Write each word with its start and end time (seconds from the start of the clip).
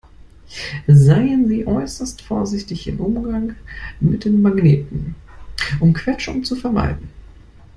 Seien 0.87 1.47
Sie 1.47 1.67
äußerst 1.67 2.23
vorsichtig 2.23 2.87
im 2.87 2.99
Umgang 3.01 3.55
mit 3.99 4.25
den 4.25 4.41
Magneten, 4.41 5.13
um 5.79 5.93
Quetschungen 5.93 6.43
zu 6.43 6.55
vermeiden. 6.55 7.07